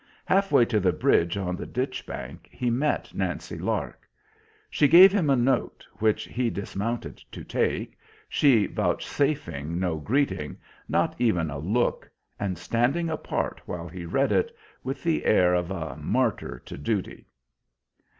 [0.25, 4.09] Halfway to the bridge on the ditch bank he met Nancy Lark.
[4.67, 7.95] She gave him a note, which he dismounted to take,
[8.27, 10.57] she vouchsafing no greeting,
[10.89, 12.09] not even a look,
[12.39, 17.27] and standing apart while he read it, with the air of a martyr to duty.